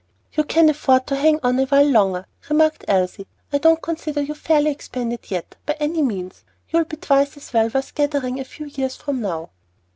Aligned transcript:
"You 0.33 0.43
can 0.45 0.67
afford 0.67 1.05
to 1.05 1.15
hang 1.15 1.39
on 1.43 1.59
a 1.59 1.65
while 1.65 1.85
longer," 1.85 2.25
remarked 2.49 2.85
Elsie. 2.87 3.27
"I 3.53 3.59
don't 3.59 3.83
consider 3.83 4.23
you 4.23 4.33
fairly 4.33 4.71
expanded 4.71 5.29
yet, 5.29 5.57
by 5.67 5.77
any 5.79 6.01
means. 6.01 6.43
You'll 6.71 6.85
be 6.85 6.97
twice 6.97 7.37
as 7.37 7.53
well 7.53 7.69
worth 7.71 7.93
gathering 7.93 8.39
a 8.39 8.43
few 8.43 8.65
years 8.65 8.95
from 8.95 9.21
now." 9.21 9.51